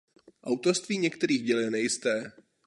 Autorství 0.43 0.97
některých 0.97 1.43
děl 1.43 1.59
je 1.59 1.71
nejisté. 1.71 2.31